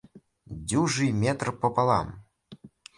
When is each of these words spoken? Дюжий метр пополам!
Дюжий 0.69 1.11
метр 1.21 1.47
пополам! 1.61 2.07